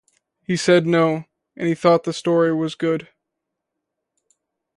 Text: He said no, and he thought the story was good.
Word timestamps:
He 0.41 0.57
said 0.57 0.87
no, 0.87 1.25
and 1.55 1.67
he 1.67 1.75
thought 1.75 2.05
the 2.05 2.11
story 2.13 2.51
was 2.51 2.73
good. 2.73 3.09